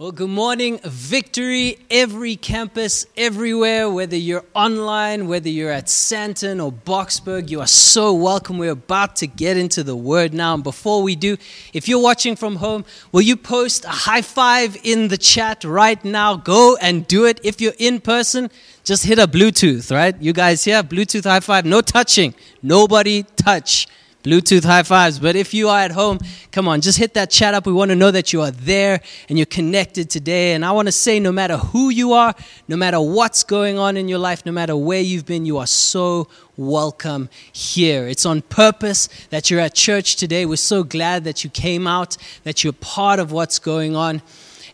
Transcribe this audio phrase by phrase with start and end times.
[0.00, 6.70] Well, good morning, Victory, every campus, everywhere, whether you're online, whether you're at Sandton or
[6.70, 8.58] Boksburg, you are so welcome.
[8.58, 10.54] We're about to get into the word now.
[10.54, 11.36] And before we do,
[11.72, 16.04] if you're watching from home, will you post a high five in the chat right
[16.04, 16.36] now?
[16.36, 17.40] Go and do it.
[17.42, 18.52] If you're in person,
[18.84, 20.14] just hit a Bluetooth, right?
[20.22, 23.88] You guys here, Bluetooth high five, no touching, nobody touch.
[24.24, 25.18] Bluetooth high fives.
[25.18, 26.18] But if you are at home,
[26.50, 27.66] come on, just hit that chat up.
[27.66, 30.54] We want to know that you are there and you're connected today.
[30.54, 32.34] And I want to say, no matter who you are,
[32.66, 35.66] no matter what's going on in your life, no matter where you've been, you are
[35.66, 38.08] so welcome here.
[38.08, 40.44] It's on purpose that you're at church today.
[40.44, 44.22] We're so glad that you came out, that you're part of what's going on.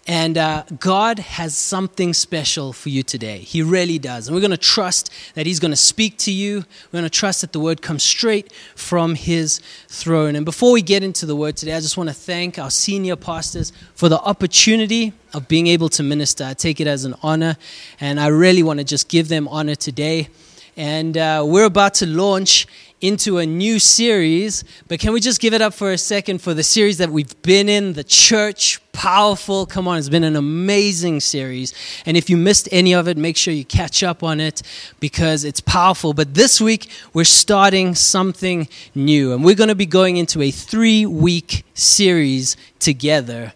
[0.06, 3.38] And uh, God has something special for you today.
[3.38, 4.28] He really does.
[4.28, 6.64] And we're going to trust that He's going to speak to you.
[6.92, 10.36] We're going to trust that the word comes straight from His throne.
[10.36, 13.16] And before we get into the word today, I just want to thank our senior
[13.16, 16.44] pastors for the opportunity of being able to minister.
[16.44, 17.56] I take it as an honor.
[17.98, 20.28] And I really want to just give them honor today.
[20.76, 22.66] And uh, we're about to launch
[23.04, 26.54] into a new series, but can we just give it up for a second for
[26.54, 29.66] the series that we've been in, the church, powerful.
[29.66, 31.74] Come on, it's been an amazing series.
[32.06, 34.62] And if you missed any of it, make sure you catch up on it
[35.00, 36.14] because it's powerful.
[36.14, 40.50] But this week, we're starting something new, and we're going to be going into a
[40.50, 43.52] three week series together.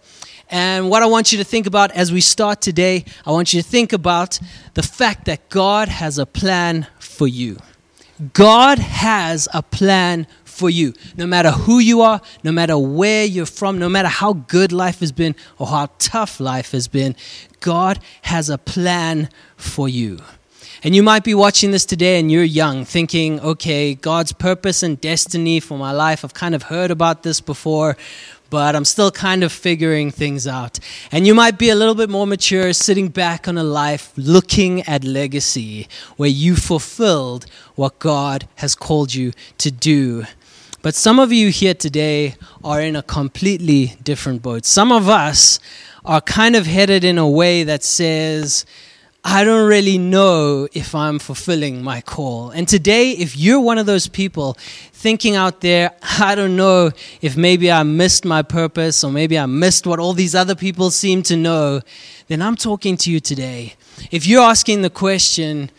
[0.51, 3.63] And what I want you to think about as we start today, I want you
[3.63, 4.39] to think about
[4.75, 7.59] the fact that God has a plan for you.
[8.33, 10.93] God has a plan for you.
[11.17, 15.01] No matter who you are, no matter where you're from, no matter how good life
[15.01, 17.15] has been or how tough life has been,
[17.61, 20.19] God has a plan for you.
[20.83, 25.01] And you might be watching this today and you're young, thinking, okay, God's purpose and
[25.01, 27.97] destiny for my life, I've kind of heard about this before,
[28.51, 30.79] but I'm still kind of figuring things out.
[31.13, 34.83] And you might be a little bit more mature, sitting back on a life looking
[34.83, 40.25] at legacy where you fulfilled what God has called you to do.
[40.81, 44.65] But some of you here today are in a completely different boat.
[44.65, 45.59] Some of us
[46.05, 48.65] are kind of headed in a way that says,
[49.31, 52.49] I don't really know if I'm fulfilling my call.
[52.49, 54.57] And today, if you're one of those people
[54.95, 59.45] thinking out there, I don't know if maybe I missed my purpose or maybe I
[59.45, 61.83] missed what all these other people seem to know,
[62.29, 63.75] then I'm talking to you today.
[64.11, 65.71] If you're asking the question,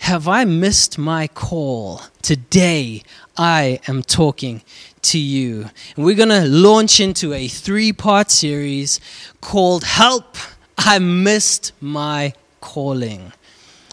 [0.00, 2.02] have I missed my call?
[2.20, 3.04] Today,
[3.38, 4.60] I am talking
[5.00, 5.70] to you.
[5.96, 9.00] And we're going to launch into a three part series
[9.40, 10.36] called Help,
[10.76, 13.32] I Missed My calling.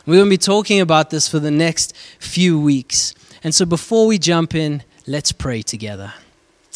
[0.05, 3.15] We're going to be talking about this for the next few weeks.
[3.43, 6.13] And so before we jump in, let's pray together.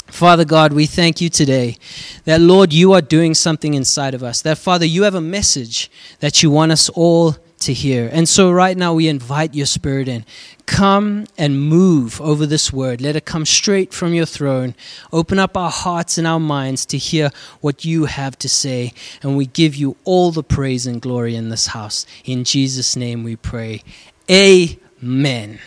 [0.08, 1.78] Father God, we thank you today
[2.26, 4.42] that, Lord, you are doing something inside of us.
[4.42, 8.10] That, Father, you have a message that you want us all to hear.
[8.12, 10.26] And so, right now, we invite your Spirit in.
[10.66, 13.02] Come and move over this word.
[13.02, 14.76] Let it come straight from your throne.
[15.12, 17.32] Open up our hearts and our minds to hear
[17.62, 18.94] what you have to say.
[19.22, 22.06] And we give you all the praise and glory in this house.
[22.26, 23.84] In Jesus' name we pray.
[24.30, 25.60] Amen.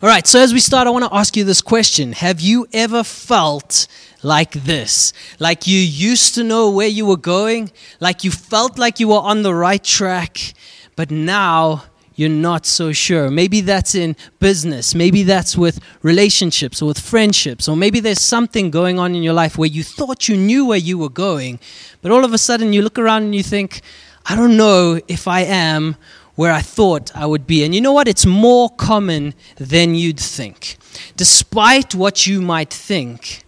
[0.00, 2.66] All right, so as we start, I want to ask you this question Have you
[2.72, 3.88] ever felt
[4.22, 5.12] like this?
[5.40, 7.72] Like you used to know where you were going?
[7.98, 10.54] Like you felt like you were on the right track?
[10.98, 11.84] But now
[12.16, 13.30] you're not so sure.
[13.30, 18.68] Maybe that's in business, maybe that's with relationships or with friendships, or maybe there's something
[18.72, 21.60] going on in your life where you thought you knew where you were going,
[22.02, 23.80] but all of a sudden you look around and you think,
[24.26, 25.94] I don't know if I am
[26.34, 27.62] where I thought I would be.
[27.62, 28.08] And you know what?
[28.08, 30.78] It's more common than you'd think.
[31.16, 33.44] Despite what you might think,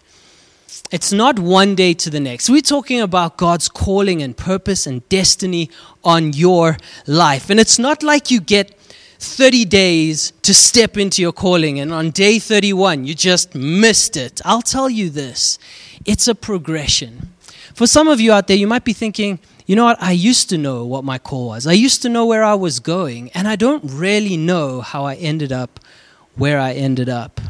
[0.91, 2.51] it's not one day to the next.
[2.51, 5.71] We're talking about God's calling and purpose and destiny
[6.03, 7.49] on your life.
[7.49, 8.77] And it's not like you get
[9.21, 14.41] 30 days to step into your calling, and on day 31, you just missed it.
[14.47, 15.59] I'll tell you this
[16.07, 17.29] it's a progression.
[17.75, 20.03] For some of you out there, you might be thinking, you know what?
[20.03, 21.67] I used to know what my call was.
[21.67, 25.15] I used to know where I was going, and I don't really know how I
[25.15, 25.79] ended up
[26.35, 27.41] where I ended up.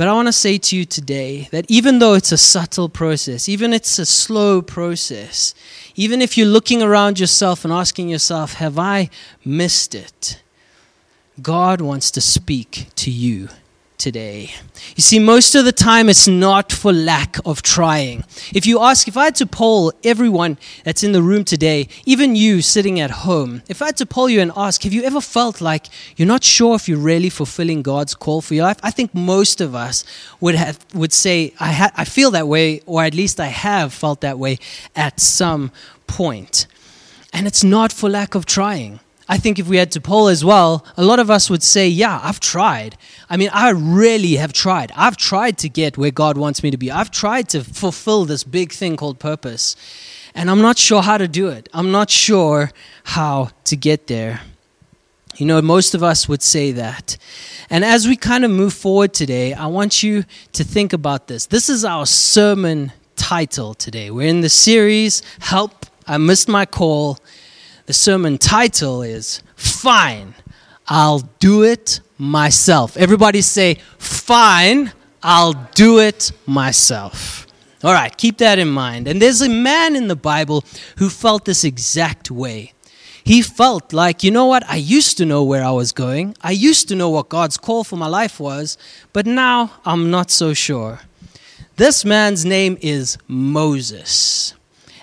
[0.00, 3.50] But I want to say to you today that even though it's a subtle process,
[3.50, 5.54] even it's a slow process,
[5.94, 9.10] even if you're looking around yourself and asking yourself, have I
[9.44, 10.40] missed it?
[11.42, 13.50] God wants to speak to you
[14.00, 14.50] today.
[14.96, 18.24] You see, most of the time it's not for lack of trying.
[18.52, 22.34] If you ask, if I had to poll everyone that's in the room today, even
[22.34, 25.20] you sitting at home, if I had to poll you and ask, have you ever
[25.20, 25.86] felt like
[26.16, 28.80] you're not sure if you're really fulfilling God's call for your life?
[28.82, 30.04] I think most of us
[30.40, 33.92] would have would say, I, ha- I feel that way, or at least I have
[33.92, 34.58] felt that way
[34.96, 35.70] at some
[36.06, 36.66] point.
[37.32, 38.98] And it's not for lack of trying.
[39.30, 41.86] I think if we had to poll as well, a lot of us would say,
[41.88, 42.96] Yeah, I've tried.
[43.30, 44.90] I mean, I really have tried.
[44.96, 46.90] I've tried to get where God wants me to be.
[46.90, 49.76] I've tried to fulfill this big thing called purpose.
[50.34, 51.68] And I'm not sure how to do it.
[51.72, 52.72] I'm not sure
[53.04, 54.40] how to get there.
[55.36, 57.16] You know, most of us would say that.
[57.70, 60.24] And as we kind of move forward today, I want you
[60.54, 61.46] to think about this.
[61.46, 64.10] This is our sermon title today.
[64.10, 67.18] We're in the series, Help, I Missed My Call.
[67.90, 70.36] The sermon title is Fine,
[70.86, 72.96] I'll Do It Myself.
[72.96, 74.92] Everybody say, Fine,
[75.24, 77.48] I'll do it myself.
[77.82, 79.08] All right, keep that in mind.
[79.08, 80.62] And there's a man in the Bible
[80.98, 82.74] who felt this exact way.
[83.24, 86.36] He felt like, you know what, I used to know where I was going.
[86.42, 88.78] I used to know what God's call for my life was,
[89.12, 91.00] but now I'm not so sure.
[91.74, 94.54] This man's name is Moses.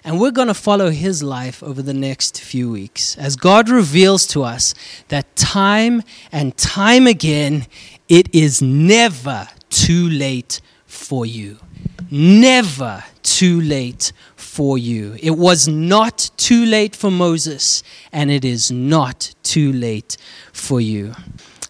[0.07, 4.25] And we're going to follow his life over the next few weeks as God reveals
[4.27, 4.73] to us
[5.09, 6.01] that time
[6.31, 7.67] and time again,
[8.07, 11.59] it is never too late for you
[12.11, 15.15] never too late for you.
[15.21, 20.17] It was not too late for Moses, and it is not too late
[20.53, 21.13] for you.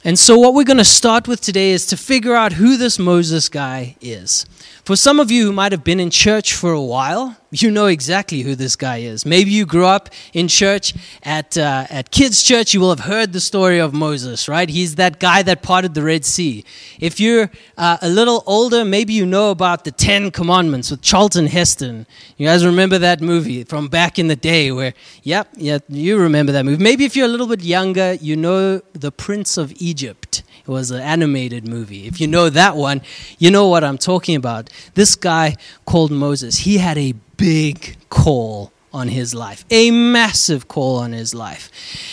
[0.04, 3.00] And so, what we're going to start with today is to figure out who this
[3.00, 4.46] Moses guy is.
[4.88, 7.88] For some of you who might have been in church for a while, you know
[7.88, 9.26] exactly who this guy is.
[9.26, 10.94] Maybe you grew up in church
[11.24, 14.70] at, uh, at kids' church, you will have heard the story of Moses, right?
[14.70, 16.64] He's that guy that parted the Red Sea.
[17.02, 21.48] If you're uh, a little older, maybe you know about the Ten Commandments with Charlton
[21.48, 22.08] Heston.
[22.38, 26.54] You guys remember that movie from back in the day where, yep, yeah, you remember
[26.54, 26.82] that movie.
[26.82, 30.44] Maybe if you're a little bit younger, you know The Prince of Egypt.
[30.68, 32.08] It was an animated movie.
[32.08, 33.02] If you know that one,
[33.40, 34.70] you know what I'm talking about.
[34.96, 35.56] This guy
[35.86, 41.34] called Moses, he had a big call on his life, a massive call on his
[41.34, 41.72] life.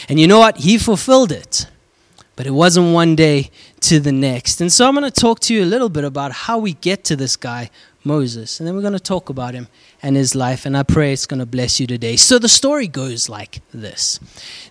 [0.09, 0.59] And you know what?
[0.59, 1.67] He fulfilled it.
[2.37, 4.61] But it wasn't one day to the next.
[4.61, 7.05] And so I'm going to talk to you a little bit about how we get
[7.05, 7.71] to this guy,
[8.03, 8.59] Moses.
[8.59, 9.69] And then we're going to talk about him
[10.03, 10.67] and his life.
[10.67, 12.17] And I pray it's going to bless you today.
[12.17, 14.21] So the story goes like this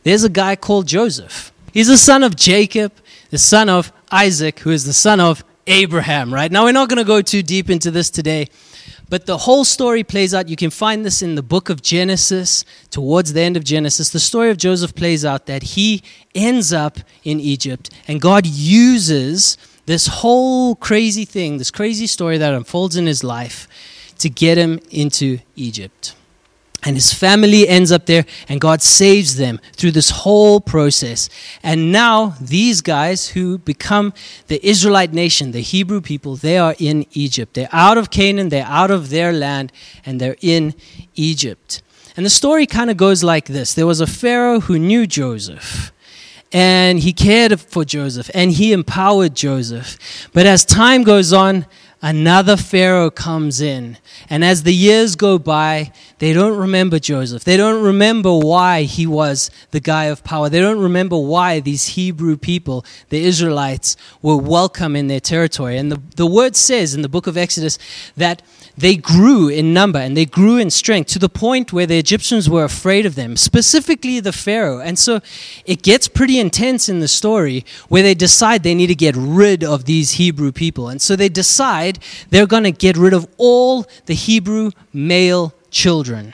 [0.04, 1.52] There's a guy called Joseph.
[1.74, 2.92] He's the son of Jacob,
[3.34, 6.52] the son of Isaac, who is the son of Abraham, right?
[6.52, 8.48] Now, we're not going to go too deep into this today.
[9.10, 10.50] But the whole story plays out.
[10.50, 14.12] You can find this in the book of Genesis, towards the end of Genesis.
[14.12, 16.04] The story of Joseph plays out that he
[16.36, 19.58] ends up in Egypt, and God uses
[19.88, 23.68] this whole crazy thing, this crazy story that unfolds in his life,
[24.20, 26.16] to get him into Egypt.
[26.86, 31.30] And his family ends up there, and God saves them through this whole process.
[31.64, 34.14] And now, these guys who become
[34.48, 37.54] the Israelite nation, the Hebrew people, they are in Egypt.
[37.54, 39.72] They're out of Canaan, they're out of their land,
[40.06, 40.76] and they're in
[41.16, 41.82] Egypt.
[42.16, 45.92] And the story kind of goes like this there was a Pharaoh who knew Joseph.
[46.56, 50.30] And he cared for Joseph and he empowered Joseph.
[50.34, 51.66] But as time goes on,
[52.04, 53.98] another Pharaoh comes in.
[54.30, 57.46] And as the years go by, they don't remember Joseph.
[57.46, 60.50] They don't remember why he was the guy of power.
[60.50, 65.78] They don't remember why these Hebrew people, the Israelites, were welcome in their territory.
[65.78, 67.80] And the, the word says in the book of Exodus
[68.18, 68.44] that
[68.78, 72.50] they grew in number and they grew in strength to the point where the Egyptians
[72.50, 74.80] were afraid of them, specifically the Pharaoh.
[74.80, 75.22] And so
[75.66, 79.64] it gets pretty intense in the story where they decide they need to get rid
[79.64, 80.90] of these Hebrew people.
[80.90, 82.00] And so they decide
[82.30, 86.34] they're going to get rid of all the Hebrew male children.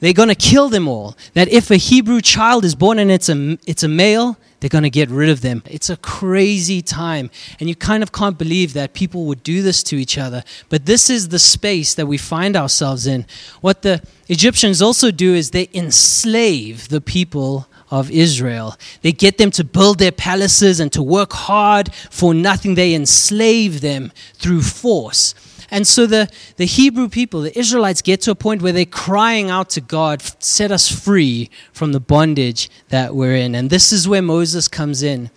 [0.00, 1.16] They're going to kill them all.
[1.34, 4.84] That if a Hebrew child is born and it's a, it's a male, they're going
[4.84, 5.60] to get rid of them.
[5.66, 7.30] It's a crazy time.
[7.58, 10.44] And you kind of can't believe that people would do this to each other.
[10.68, 13.26] But this is the space that we find ourselves in.
[13.60, 18.76] What the Egyptians also do is they enslave the people of Israel.
[19.00, 22.76] They get them to build their palaces and to work hard for nothing.
[22.76, 25.34] They enslave them through force.
[25.72, 29.48] And so the, the Hebrew people, the Israelites, get to a point where they're crying
[29.48, 33.54] out to God, set us free from the bondage that we're in.
[33.54, 35.30] And this is where Moses comes in.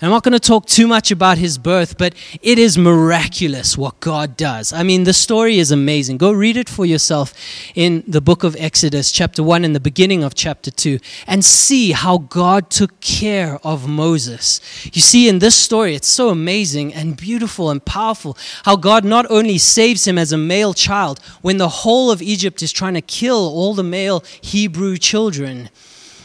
[0.00, 4.00] I'm not going to talk too much about his birth, but it is miraculous what
[4.00, 4.72] God does.
[4.72, 6.18] I mean, the story is amazing.
[6.18, 7.32] Go read it for yourself
[7.74, 11.92] in the book of Exodus, chapter 1, and the beginning of chapter 2, and see
[11.92, 14.60] how God took care of Moses.
[14.92, 19.30] You see, in this story, it's so amazing and beautiful and powerful how God not
[19.30, 23.00] only saves him as a male child when the whole of Egypt is trying to
[23.00, 25.70] kill all the male Hebrew children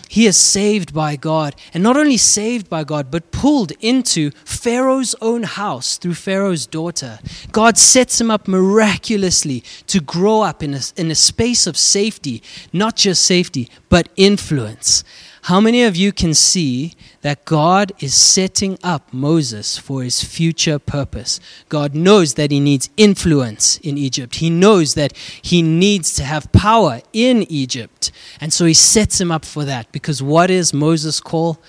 [0.10, 1.56] he is saved by God.
[1.74, 7.20] And not only saved by God, but pulled into Pharaoh's own house through Pharaoh's daughter.
[7.52, 12.42] God sets him up miraculously to grow up in a, in a space of safety,
[12.74, 15.04] not just safety, but influence.
[15.48, 20.78] How many of you can see that God is setting up Moses for his future
[20.78, 21.40] purpose?
[21.70, 24.36] God knows that he needs influence in Egypt.
[24.36, 28.12] He knows that he needs to have power in Egypt.
[28.42, 31.60] And so he sets him up for that because what is Moses' call?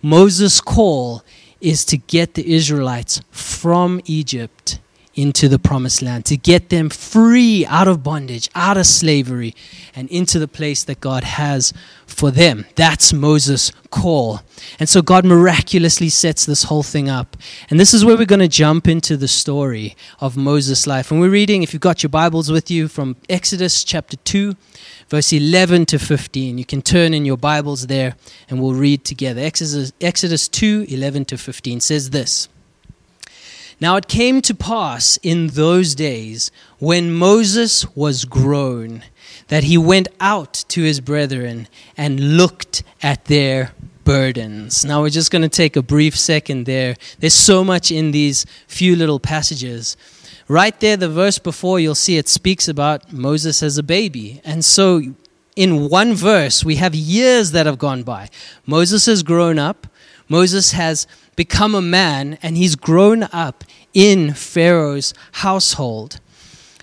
[0.00, 1.22] Moses' call
[1.60, 4.78] is to get the Israelites from Egypt
[5.16, 9.54] into the promised land, to get them free out of bondage, out of slavery,
[9.94, 11.72] and into the place that God has
[12.06, 12.66] for them.
[12.76, 14.42] That's Moses' call.
[14.78, 17.36] And so God miraculously sets this whole thing up.
[17.70, 21.10] And this is where we're going to jump into the story of Moses' life.
[21.10, 24.54] And we're reading, if you've got your Bibles with you, from Exodus chapter 2,
[25.08, 26.58] verse 11 to 15.
[26.58, 28.16] You can turn in your Bibles there
[28.48, 29.40] and we'll read together.
[29.40, 32.48] Exodus, Exodus 2, 11 to 15 says this.
[33.78, 39.02] Now it came to pass in those days when Moses was grown
[39.48, 43.72] that he went out to his brethren and looked at their
[44.04, 44.84] burdens.
[44.84, 46.96] Now we're just going to take a brief second there.
[47.18, 49.96] There's so much in these few little passages.
[50.48, 54.40] Right there, the verse before, you'll see it speaks about Moses as a baby.
[54.44, 55.02] And so
[55.56, 58.30] in one verse, we have years that have gone by.
[58.64, 59.86] Moses has grown up.
[60.28, 61.06] Moses has
[61.36, 63.62] become a man and he's grown up
[63.94, 66.20] in Pharaoh's household.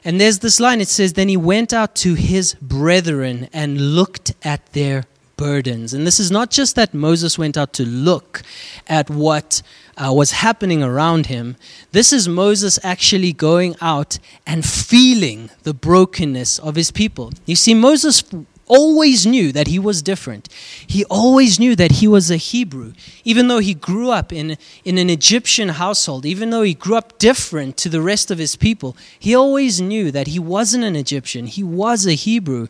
[0.06, 4.34] And there's this line it says, Then he went out to his brethren and looked
[4.44, 5.06] at their
[5.38, 5.94] burdens.
[5.94, 8.44] And this is not just that Moses went out to look
[8.88, 9.62] at what
[9.98, 11.56] uh, was happening around him.
[11.92, 17.32] This is Moses actually going out and feeling the brokenness of his people.
[17.46, 18.24] You see, Moses
[18.68, 20.48] always knew that he was different.
[20.86, 22.94] He always knew that he was a Hebrew.
[23.24, 27.18] Even though he grew up in, in an Egyptian household, even though he grew up
[27.18, 31.48] different to the rest of his people, he always knew that he wasn't an Egyptian.
[31.48, 32.68] He was a Hebrew.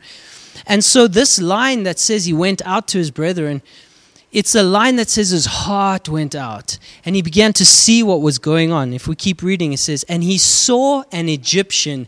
[0.65, 3.61] And so, this line that says he went out to his brethren,
[4.31, 8.21] it's a line that says his heart went out and he began to see what
[8.21, 8.91] was going on.
[8.91, 12.07] If we keep reading, it says, And he saw an Egyptian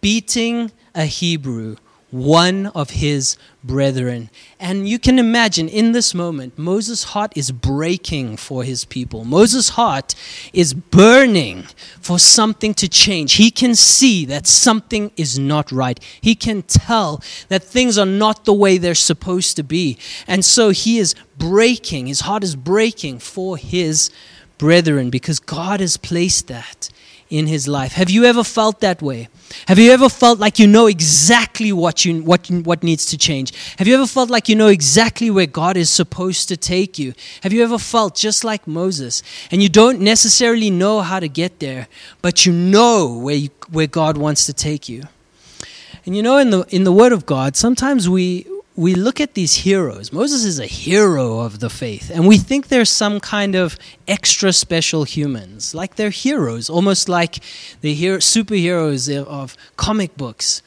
[0.00, 1.76] beating a Hebrew
[2.10, 4.30] one of his brethren.
[4.58, 9.24] And you can imagine in this moment, Moses' heart is breaking for his people.
[9.24, 10.14] Moses' heart
[10.52, 11.64] is burning
[12.00, 13.34] for something to change.
[13.34, 16.00] He can see that something is not right.
[16.20, 19.98] He can tell that things are not the way they're supposed to be.
[20.26, 24.10] And so he is breaking, his heart is breaking for his
[24.56, 26.90] brethren because God has placed that
[27.30, 27.92] in his life.
[27.92, 29.28] Have you ever felt that way?
[29.66, 33.52] Have you ever felt like you know exactly what, you, what, what needs to change?
[33.76, 37.14] Have you ever felt like you know exactly where God is supposed to take you?
[37.42, 41.60] Have you ever felt just like Moses and you don't necessarily know how to get
[41.60, 41.88] there,
[42.22, 45.04] but you know where, you, where God wants to take you?
[46.06, 48.46] And you know, in the, in the Word of God, sometimes we,
[48.78, 50.12] we look at these heroes.
[50.12, 54.52] Moses is a hero of the faith, and we think they're some kind of extra
[54.52, 57.42] special humans, like they're heroes, almost like
[57.80, 60.62] the hero, superheroes of comic books.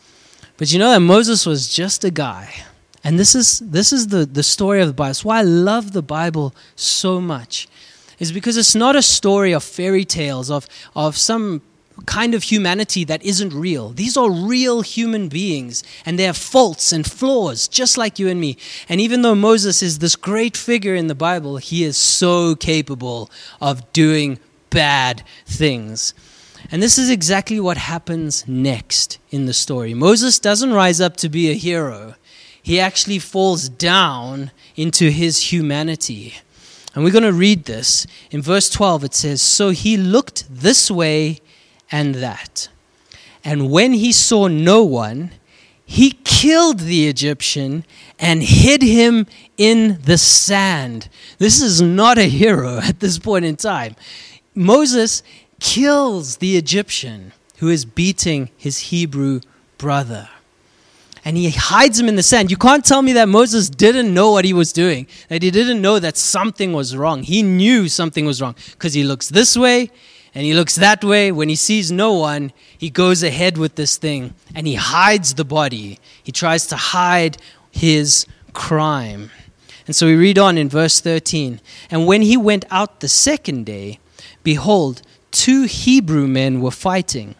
[0.58, 2.66] But you know that Moses was just a guy.
[3.02, 5.12] And this is, this is the, the story of the Bible.
[5.12, 7.70] It's why I love the Bible so much.
[8.20, 11.62] Is because it's not a story of fairy tales, of, of some
[12.06, 13.90] kind of humanity that isn't real.
[13.90, 18.40] These are real human beings, and they have faults and flaws, just like you and
[18.40, 18.58] me.
[18.90, 23.30] And even though Moses is this great figure in the Bible, he is so capable
[23.60, 24.40] of doing
[24.70, 26.14] bad things.
[26.72, 29.94] And this is exactly what happens next in the story.
[29.94, 32.16] Moses doesn't rise up to be a hero,
[32.64, 36.36] he actually falls down into his humanity.
[36.94, 38.06] And we're going to read this.
[38.32, 41.41] In verse 12, it says So he looked this way
[41.92, 42.70] and that.
[43.44, 45.32] And when he saw no one,
[45.86, 47.84] he killed the Egyptian
[48.18, 51.10] and hid him in the sand.
[51.38, 53.96] This is not a hero at this point in time.
[54.56, 55.24] Moses
[55.60, 59.42] kills the Egyptian who is beating his Hebrew
[59.78, 60.30] brother.
[61.24, 62.50] And he hides him in the sand.
[62.50, 65.82] You can't tell me that Moses didn't know what he was doing, that he didn't
[65.82, 67.22] know that something was wrong.
[67.22, 69.92] He knew something was wrong because he looks this way,
[70.34, 71.32] and he looks that way.
[71.32, 75.44] When he sees no one, he goes ahead with this thing and he hides the
[75.44, 76.00] body.
[76.24, 77.38] He tries to hide
[77.72, 79.32] his crime.
[79.88, 81.60] And so we read on in verse 13.
[81.90, 84.00] And when he went out the second day,
[84.44, 87.36] behold, two Hebrew men were fighting.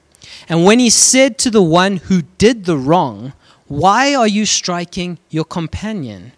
[0.50, 3.34] And when he said to the one who did the wrong,
[3.68, 6.34] Why are you striking your companion?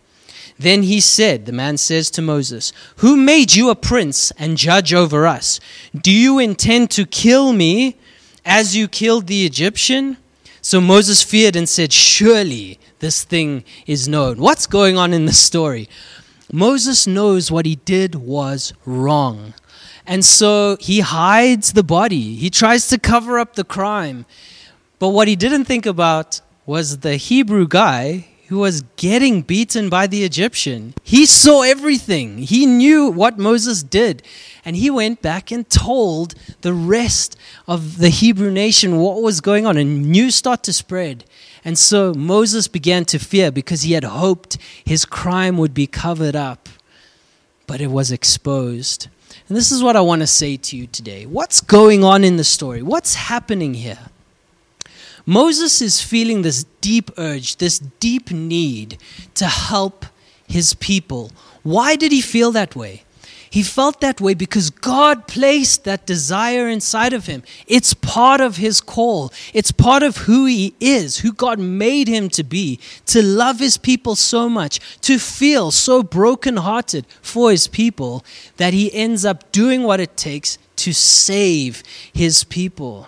[0.58, 4.94] Then he said, The man says to Moses, Who made you a prince and judge
[4.94, 5.60] over us?
[6.00, 7.98] Do you intend to kill me
[8.46, 10.18] as you killed the Egyptian?
[10.62, 14.38] So Moses feared and said, Surely this thing is known.
[14.38, 15.90] What's going on in the story?
[16.52, 19.54] Moses knows what he did was wrong.
[20.06, 22.36] And so he hides the body.
[22.36, 24.26] He tries to cover up the crime.
[25.00, 30.06] But what he didn't think about was the Hebrew guy who was getting beaten by
[30.06, 30.94] the Egyptian.
[31.02, 34.22] He saw everything, he knew what Moses did.
[34.64, 37.36] And he went back and told the rest
[37.68, 41.26] of the Hebrew nation what was going on, and news started to spread.
[41.66, 46.36] And so Moses began to fear because he had hoped his crime would be covered
[46.36, 46.70] up,
[47.66, 49.08] but it was exposed.
[49.48, 51.26] And this is what I want to say to you today.
[51.26, 52.84] What's going on in the story?
[52.84, 54.12] What's happening here?
[55.26, 58.98] Moses is feeling this deep urge, this deep need
[59.36, 60.06] to help
[60.48, 61.32] his people.
[61.64, 63.04] Why did he feel that way?
[63.50, 67.44] He felt that way because God placed that desire inside of him.
[67.68, 72.30] It's part of his call, it's part of who he is, who God made him
[72.30, 78.26] to be, to love his people so much, to feel so brokenhearted for his people
[78.58, 83.08] that he ends up doing what it takes to save his people.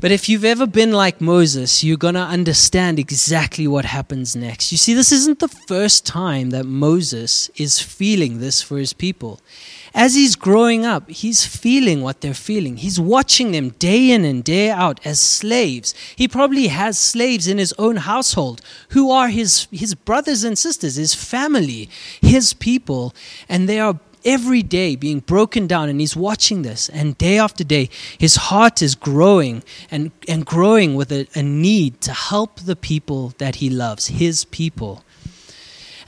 [0.00, 4.72] But if you've ever been like Moses, you're going to understand exactly what happens next.
[4.72, 9.40] You see, this isn't the first time that Moses is feeling this for his people.
[9.94, 12.78] As he's growing up, he's feeling what they're feeling.
[12.78, 15.94] He's watching them day in and day out as slaves.
[16.16, 20.94] He probably has slaves in his own household who are his, his brothers and sisters,
[20.96, 21.90] his family,
[22.22, 23.14] his people,
[23.50, 26.88] and they are every day being broken down and he's watching this.
[26.88, 32.00] And day after day his heart is growing and, and growing with a, a need
[32.02, 35.04] to help the people that he loves his people.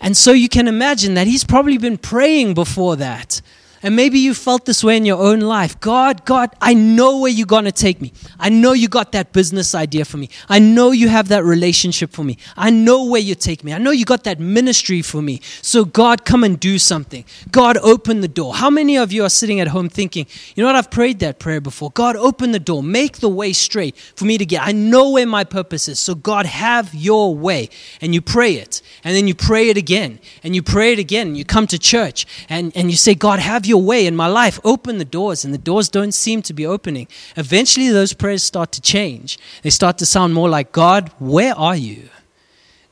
[0.00, 3.40] And so you can imagine that he's probably been praying before that
[3.82, 5.78] and maybe you felt this way in your own life.
[5.80, 8.12] God, God, I know where you're going to take me.
[8.38, 10.28] I know you got that business idea for me.
[10.48, 12.38] I know you have that relationship for me.
[12.56, 13.72] I know where you take me.
[13.72, 15.40] I know you got that ministry for me.
[15.62, 17.24] So, God, come and do something.
[17.50, 18.54] God, open the door.
[18.54, 21.38] How many of you are sitting at home thinking, you know what, I've prayed that
[21.38, 21.90] prayer before.
[21.90, 22.82] God, open the door.
[22.82, 24.62] Make the way straight for me to get.
[24.62, 25.98] I know where my purpose is.
[25.98, 27.68] So, God, have your way.
[28.00, 28.82] And you pray it.
[29.04, 30.20] And then you pray it again.
[30.42, 31.34] And you pray it again.
[31.34, 34.28] You come to church and, and you say, God, have your your way in my
[34.28, 34.60] life.
[34.62, 37.08] Open the doors, and the doors don't seem to be opening.
[37.36, 39.38] Eventually, those prayers start to change.
[39.62, 42.10] They start to sound more like, God, where are you?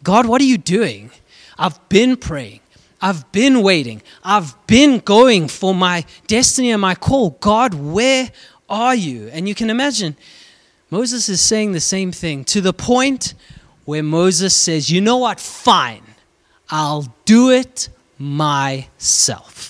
[0.03, 1.11] God, what are you doing?
[1.59, 2.61] I've been praying.
[3.03, 4.03] I've been waiting.
[4.25, 7.31] I've been going for my destiny and my call.
[7.41, 8.31] God, where
[8.69, 9.29] are you?
[9.29, 10.17] And you can imagine
[10.91, 13.35] Moses is saying the same thing to the point
[13.85, 15.41] where Moses says, You know what?
[15.41, 16.03] Fine.
[16.71, 17.89] I'll do it
[18.19, 19.70] myself.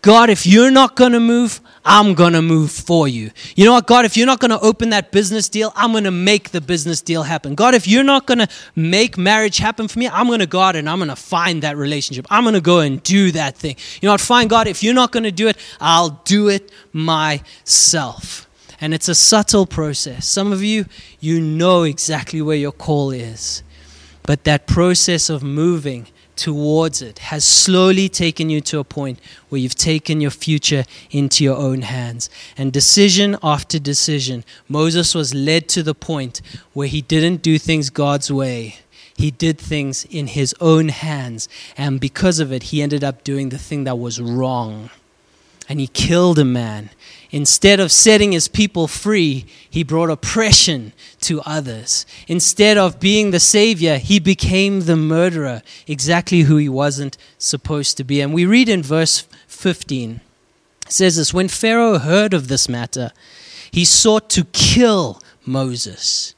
[0.00, 3.30] God, if you're not going to move, I'm going to move for you.
[3.56, 6.04] You know what, God, if you're not going to open that business deal, I'm going
[6.04, 7.56] to make the business deal happen.
[7.56, 10.60] God, if you're not going to make marriage happen for me, I'm going to go
[10.60, 12.26] out and I'm going to find that relationship.
[12.30, 13.76] I'm going to go and do that thing.
[14.00, 16.70] You know what, fine, God, if you're not going to do it, I'll do it
[16.92, 18.48] myself.
[18.80, 20.26] And it's a subtle process.
[20.26, 20.84] Some of you,
[21.18, 23.64] you know exactly where your call is.
[24.22, 26.06] But that process of moving,
[26.38, 31.44] towards it has slowly taken you to a point where you've taken your future into
[31.44, 32.30] your own hands.
[32.56, 36.40] And decision after decision, Moses was led to the point
[36.72, 38.76] where he didn't do things God's way.
[39.16, 41.48] He did things in his own hands.
[41.76, 44.90] And because of it, he ended up doing the thing that was wrong.
[45.68, 46.90] And he killed a man.
[47.30, 52.06] Instead of setting his people free, he brought oppression to others.
[52.26, 58.04] Instead of being the savior, he became the murderer, exactly who he wasn't supposed to
[58.04, 58.20] be.
[58.20, 60.20] And we read in verse 15
[60.88, 63.12] it says this When Pharaoh heard of this matter,
[63.70, 66.34] he sought to kill Moses.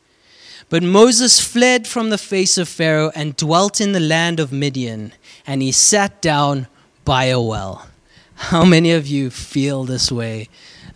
[0.68, 5.12] But Moses fled from the face of Pharaoh and dwelt in the land of Midian,
[5.46, 6.66] and he sat down
[7.04, 7.86] by a well.
[8.34, 10.48] How many of you feel this way?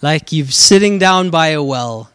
[0.04, 2.10] Like you're sitting down by a well.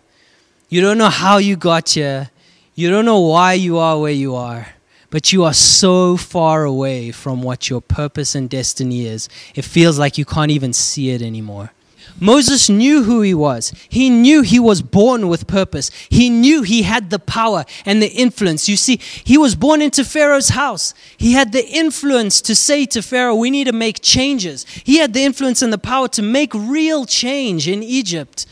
[0.70, 2.30] You don't know how you got here.
[2.76, 4.76] You don't know why you are where you are.
[5.10, 9.28] But you are so far away from what your purpose and destiny is.
[9.56, 11.72] It feels like you can't even see it anymore.
[12.20, 13.74] Moses knew who he was.
[13.90, 15.92] He knew he was born with purpose.
[16.10, 18.68] He knew he had the power and the influence.
[18.68, 20.94] You see, he was born into Pharaoh's house.
[21.18, 24.66] He had the influence to say to Pharaoh, We need to make changes.
[24.84, 28.46] He had the influence and the power to make real change in Egypt.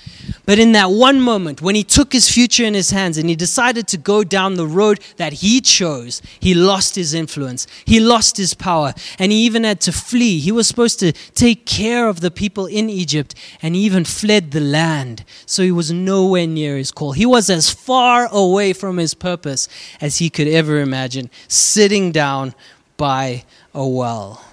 [0.48, 3.36] But in that one moment, when he took his future in his hands and he
[3.36, 7.68] decided to go down the road that he chose, he lost his influence.
[7.84, 8.94] He lost his power.
[9.20, 10.40] And he even had to flee.
[10.40, 14.52] He was supposed to take care of the people in Egypt and he even fled
[14.52, 15.26] the land.
[15.46, 17.12] So he was nowhere near his call.
[17.12, 19.68] He was as far away from his purpose
[20.00, 22.56] as he could ever imagine, sitting down
[22.96, 24.47] by a well.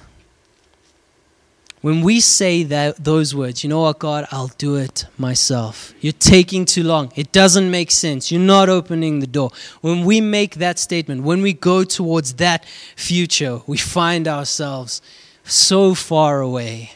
[1.85, 5.93] When we say that those words, you know what, God, I'll do it myself.
[6.01, 7.13] You're taking too long.
[7.15, 8.33] It doesn't make sense.
[8.33, 9.51] You're not opening the door.
[9.83, 12.65] When we make that statement, when we go towards that
[12.97, 15.03] future, we find ourselves
[15.45, 16.93] so far away.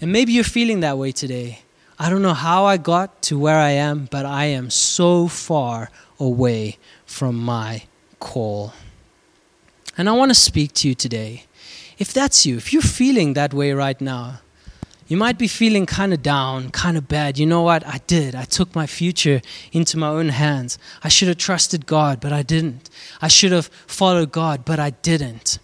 [0.00, 1.62] And maybe you're feeling that way today.
[1.98, 5.90] I don't know how I got to where I am, but I am so far
[6.20, 7.86] away from my
[8.20, 8.72] call.
[9.98, 11.46] And I want to speak to you today
[12.02, 14.40] if that's you, if you're feeling that way right now,
[15.06, 17.38] you might be feeling kind of down, kind of bad.
[17.38, 17.86] You know what?
[17.86, 18.34] I did.
[18.34, 20.80] I took my future into my own hands.
[21.04, 22.90] I should have trusted God, but I didn't.
[23.20, 25.60] I should have followed God, but I didn't.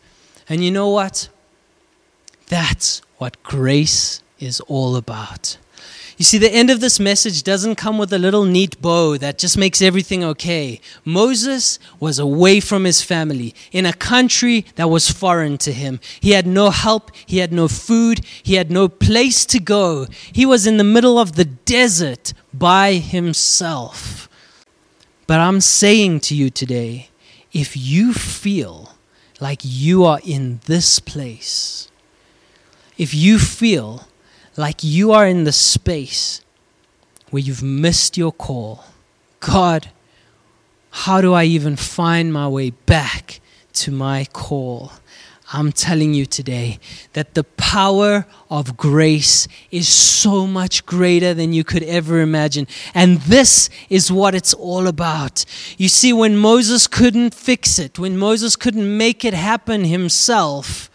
[0.48, 1.28] And you know what?
[2.46, 5.58] That's what grace is all about.
[6.18, 9.38] You see, the end of this message doesn't come with a little neat bow that
[9.38, 10.80] just makes everything okay.
[11.04, 16.00] Moses was away from his family in a country that was foreign to him.
[16.18, 20.08] He had no help, he had no food, he had no place to go.
[20.32, 24.28] He was in the middle of the desert by himself.
[25.28, 27.10] But I'm saying to you today
[27.52, 28.96] if you feel
[29.38, 31.88] like you are in this place,
[32.96, 34.08] if you feel
[34.58, 36.42] like you are in the space
[37.30, 38.84] where you've missed your call.
[39.38, 39.90] God,
[40.90, 43.40] how do I even find my way back
[43.74, 44.92] to my call?
[45.52, 46.80] I'm telling you today
[47.12, 52.66] that the power of grace is so much greater than you could ever imagine.
[52.94, 55.44] And this is what it's all about.
[55.78, 60.90] You see, when Moses couldn't fix it, when Moses couldn't make it happen himself,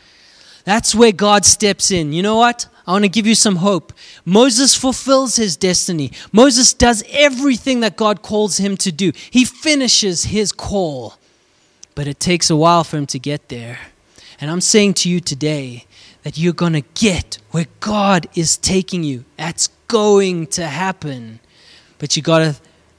[0.66, 2.14] that's where God steps in.
[2.14, 2.68] You know what?
[2.86, 3.94] I want to give you some hope.
[4.26, 6.12] Moses fulfills his destiny.
[6.32, 9.14] Moses does everything that God calls him to do.
[9.32, 11.16] He finishes his call.
[11.96, 13.80] But it takes a while for him to get there.
[14.42, 15.86] And I'm saying to you today
[16.24, 19.24] that you're going to get where God is taking you.
[19.38, 21.40] That's going to happen.
[22.00, 22.56] But you got to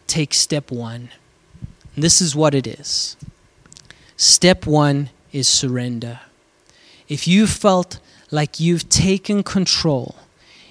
[0.07, 1.11] take step one.
[1.95, 3.17] And this is what it is.
[4.17, 6.21] Step one is surrender.
[7.09, 7.99] If you felt
[8.35, 10.17] like you've taken control,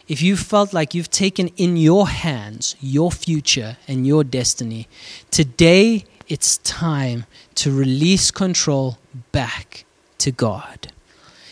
[0.08, 4.88] if you felt like you've taken in your hands your future and your destiny,
[5.32, 8.98] today it's time to release control
[9.32, 9.86] back
[10.18, 10.92] to God.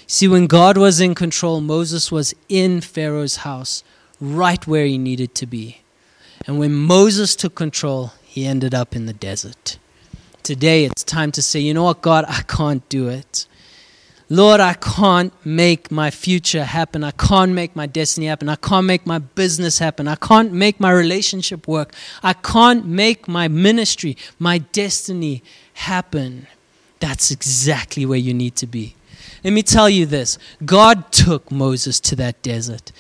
[0.06, 3.82] See, when God was in control, Moses was in Pharaoh's house,
[4.20, 5.78] right where he needed to be.
[6.46, 9.78] And when Moses took control, he ended up in the desert.
[10.44, 13.46] Today, it's time to say, you know what, God, I can't do it.
[14.32, 17.04] Lord, I can't make my future happen.
[17.04, 18.48] I can't make my destiny happen.
[18.48, 20.08] I can't make my business happen.
[20.08, 21.94] I can't make my relationship work.
[22.24, 26.48] I can't make my ministry, my destiny happen.
[27.02, 28.96] That's exactly where you need to be.
[29.44, 32.94] Let me tell you this God took Moses to that desert.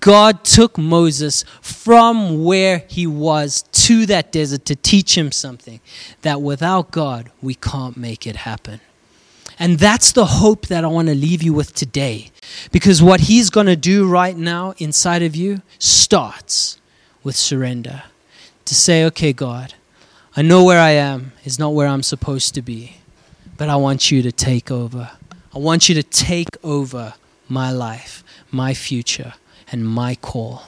[0.00, 5.80] God took Moses from where he was to that desert to teach him something
[6.22, 8.80] that without God, we can't make it happen.
[9.58, 12.30] And that's the hope that I want to leave you with today.
[12.70, 16.78] Because what He's going to do right now inside of you starts
[17.22, 18.04] with surrender.
[18.66, 19.74] To say, okay, God,
[20.36, 22.98] I know where I am is not where I'm supposed to be,
[23.56, 25.10] but I want you to take over.
[25.54, 27.14] I want you to take over
[27.48, 29.34] my life, my future,
[29.72, 30.64] and my call.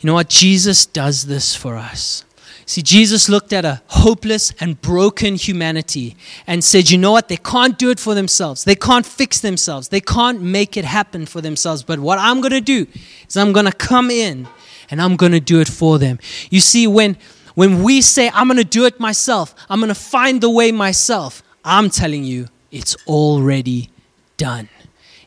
[0.00, 0.28] You know what?
[0.28, 2.24] Jesus does this for us.
[2.72, 7.28] See, Jesus looked at a hopeless and broken humanity and said, You know what?
[7.28, 8.64] They can't do it for themselves.
[8.64, 9.88] They can't fix themselves.
[9.88, 11.82] They can't make it happen for themselves.
[11.82, 12.86] But what I'm going to do
[13.28, 14.48] is I'm going to come in
[14.90, 16.18] and I'm going to do it for them.
[16.48, 17.18] You see, when,
[17.56, 20.72] when we say, I'm going to do it myself, I'm going to find the way
[20.72, 23.90] myself, I'm telling you, it's already
[24.38, 24.70] done.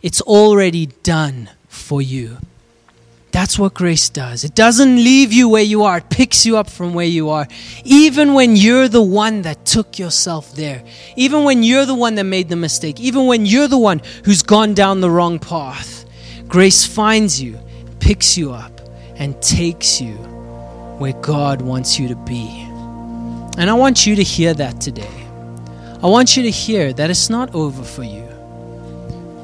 [0.02, 2.40] It's already done for you.
[3.36, 4.46] That's what grace does.
[4.46, 7.46] It doesn't leave you where you are, it picks you up from where you are.
[7.84, 10.82] Even when you're the one that took yourself there,
[11.18, 14.42] even when you're the one that made the mistake, even when you're the one who's
[14.42, 16.06] gone down the wrong path,
[16.48, 17.60] grace finds you,
[18.00, 18.80] picks you up,
[19.18, 20.14] and takes you
[20.98, 22.48] where God wants you to be.
[23.58, 25.28] And I want you to hear that today.
[26.02, 28.24] I want you to hear that it's not over for you.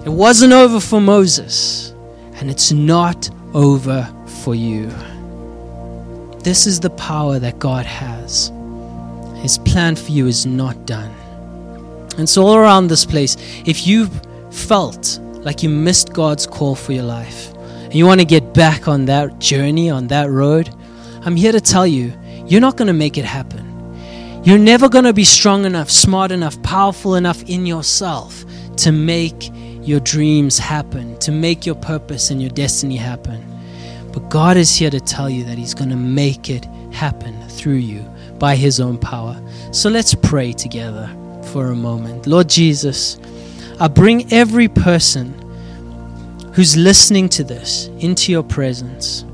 [0.06, 1.90] It wasn't over for Moses,
[2.36, 4.04] and it's not over
[4.44, 4.88] for you.
[6.40, 8.52] This is the power that God has.
[9.38, 11.14] His plan for you is not done.
[12.18, 14.12] And so, all around this place, if you've
[14.52, 18.88] felt like you missed God's call for your life and you want to get back
[18.88, 20.70] on that journey, on that road,
[21.24, 22.14] I'm here to tell you,
[22.46, 23.68] you're not going to make it happen.
[24.44, 28.44] You're never going to be strong enough, smart enough, powerful enough in yourself
[28.78, 29.52] to make
[29.84, 33.44] your dreams happen, to make your purpose and your destiny happen.
[34.12, 37.76] But God is here to tell you that He's going to make it happen through
[37.76, 38.02] you
[38.38, 39.42] by His own power.
[39.72, 41.10] So let's pray together
[41.52, 42.28] for a moment.
[42.28, 43.20] Lord Jesus,
[43.80, 45.34] I bring every person
[46.54, 49.26] who's listening to this into your presence.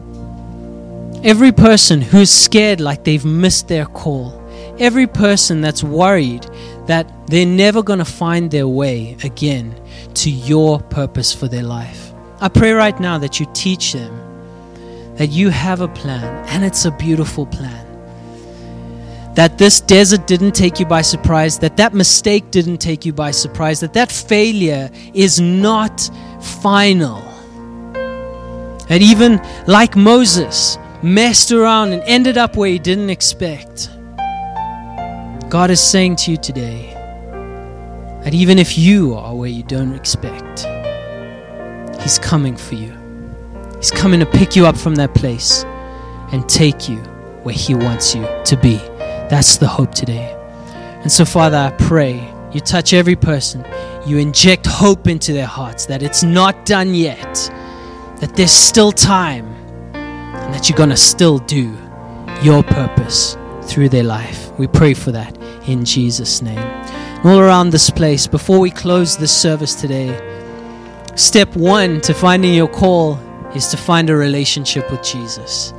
[1.24, 4.44] Every person who's scared like they've missed their call.
[4.80, 6.46] Every person that's worried
[6.88, 9.80] that they're never going to find their way again
[10.15, 12.13] to your purpose for their life.
[12.39, 14.28] I pray right now that you teach them
[15.17, 17.86] that you have a plan and it's a beautiful plan.
[19.34, 23.32] That this desert didn't take you by surprise, that that mistake didn't take you by
[23.32, 26.10] surprise, that that failure is not
[26.41, 27.21] final.
[28.88, 33.89] That even like Moses, messed around and ended up where he didn't expect.
[35.50, 36.92] God is saying to you today
[38.24, 40.68] that even if you are where you don't expect,
[42.02, 42.94] He's coming for you.
[43.78, 45.64] He's coming to pick you up from that place
[46.34, 46.98] and take you
[47.44, 48.76] where He wants you to be.
[49.30, 50.34] That's the hope today.
[51.02, 52.16] And so, Father, I pray
[52.52, 53.66] you touch every person,
[54.06, 57.34] you inject hope into their hearts that it's not done yet,
[58.20, 59.46] that there's still time,
[59.94, 61.74] and that you're going to still do
[62.42, 64.52] your purpose through their life.
[64.58, 65.37] We pray for that
[65.67, 66.58] in Jesus' name.
[67.23, 70.15] All around this place, before we close this service today,
[71.15, 73.19] step one to finding your call
[73.56, 75.73] is to find a relationship with Jesus.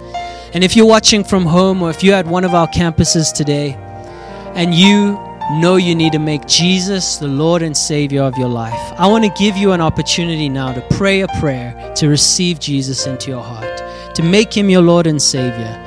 [0.52, 3.74] And if you're watching from home or if you're at one of our campuses today
[4.54, 5.18] and you
[5.52, 9.24] know you need to make Jesus the Lord and Savior of your life, I want
[9.24, 13.42] to give you an opportunity now to pray a prayer to receive Jesus into your
[13.42, 15.84] heart, to make Him your Lord and Savior,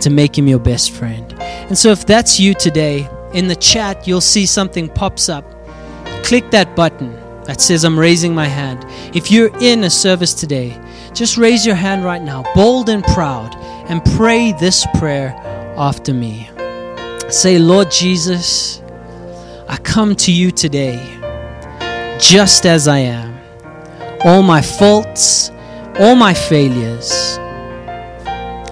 [0.00, 1.32] to make Him your best friend.
[1.40, 5.44] And so if that's you today, in the chat, you'll see something pops up.
[6.24, 7.12] Click that button
[7.44, 8.86] that says, I'm raising my hand.
[9.14, 10.80] If you're in a service today,
[11.12, 13.54] just raise your hand right now, bold and proud,
[13.90, 15.34] and pray this prayer
[15.76, 16.48] after me.
[17.28, 18.80] Say, Lord Jesus,
[19.68, 21.20] I come to you today
[22.20, 23.34] just as I am.
[24.24, 25.50] All my faults,
[25.98, 27.38] all my failures.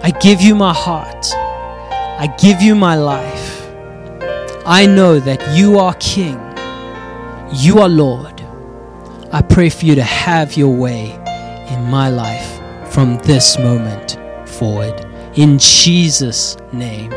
[0.05, 1.33] I give you my heart.
[1.35, 3.52] I give you my life.
[4.65, 6.39] I know that you are King.
[7.53, 8.41] You are Lord.
[9.33, 11.11] I pray for you to have your way
[11.69, 12.61] in my life
[12.93, 15.05] from this moment forward.
[15.35, 17.13] In Jesus' name.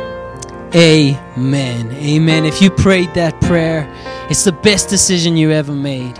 [0.74, 1.92] Amen.
[1.92, 2.46] Amen.
[2.46, 3.88] If you prayed that prayer,
[4.30, 6.18] it's the best decision you ever made.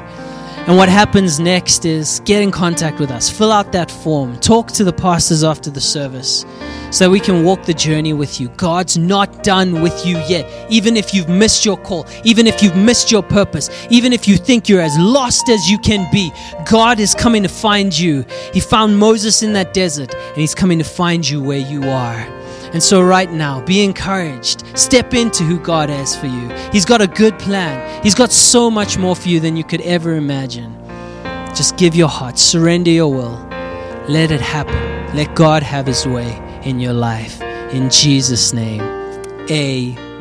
[0.68, 4.72] And what happens next is get in contact with us, fill out that form, talk
[4.72, 6.44] to the pastors after the service
[6.90, 8.50] so we can walk the journey with you.
[8.58, 10.50] God's not done with you yet.
[10.72, 14.38] Even if you've missed your call, even if you've missed your purpose, even if you
[14.38, 16.32] think you're as lost as you can be,
[16.68, 18.26] God is coming to find you.
[18.52, 22.45] He found Moses in that desert, and He's coming to find you where you are.
[22.74, 24.78] And so, right now, be encouraged.
[24.78, 26.50] Step into who God has for you.
[26.72, 29.82] He's got a good plan, He's got so much more for you than you could
[29.82, 30.76] ever imagine.
[31.56, 33.38] Just give your heart, surrender your will,
[34.10, 35.16] let it happen.
[35.16, 37.42] Let God have His way in your life.
[37.72, 38.82] In Jesus' name,
[39.50, 40.15] amen.